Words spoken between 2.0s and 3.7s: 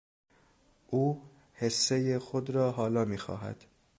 خود را حالا میخواهد!